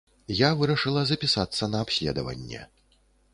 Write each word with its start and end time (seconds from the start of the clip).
Я 0.37 0.47
вырашыла 0.61 1.03
запісацца 1.09 1.63
на 1.75 1.83
абследаванне. 1.87 2.65